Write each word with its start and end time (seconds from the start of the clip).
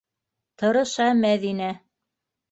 Тырыша 0.61 1.09
Мәҙинә. 1.19 1.67